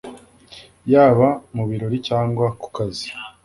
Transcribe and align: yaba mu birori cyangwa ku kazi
yaba 0.91 1.29
mu 1.55 1.63
birori 1.69 1.97
cyangwa 2.07 2.45
ku 2.61 2.67
kazi 2.75 3.07